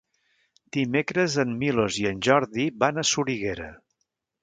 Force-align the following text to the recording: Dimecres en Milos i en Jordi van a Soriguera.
Dimecres 0.77 1.37
en 1.45 1.53
Milos 1.65 2.01
i 2.05 2.09
en 2.15 2.25
Jordi 2.31 2.69
van 2.85 2.99
a 2.99 3.07
Soriguera. 3.15 3.73